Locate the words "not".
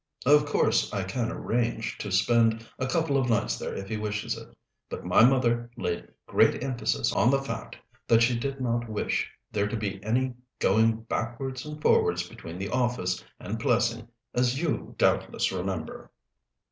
8.59-8.89